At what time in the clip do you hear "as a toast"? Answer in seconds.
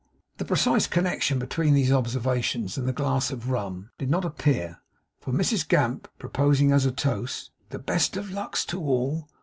6.71-7.51